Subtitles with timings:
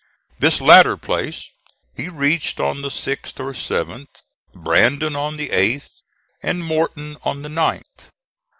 [0.39, 1.51] This latter place
[1.95, 4.07] he reached on the 6th or 7th,
[4.51, 6.01] Brandon on the 8th,
[6.41, 8.09] and Morton on the 9th.